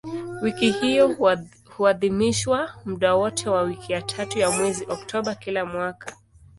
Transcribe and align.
Wiki 0.41 0.71
hiyo 0.71 1.17
huadhimishwa 1.77 2.71
muda 2.85 3.15
wote 3.15 3.49
wa 3.49 3.61
wiki 3.61 3.93
ya 3.93 4.01
tatu 4.01 4.39
ya 4.39 4.51
mwezi 4.51 4.85
Oktoba 4.89 5.35
kila 5.35 5.65
mwaka. 5.65 6.15